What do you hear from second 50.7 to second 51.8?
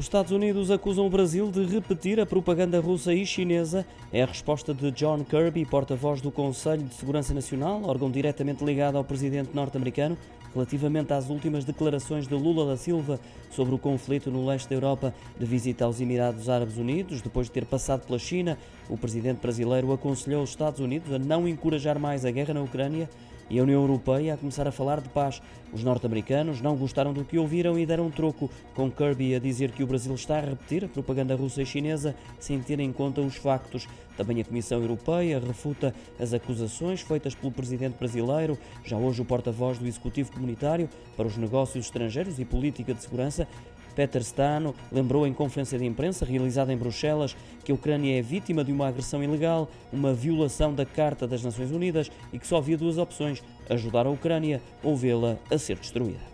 da Carta das Nações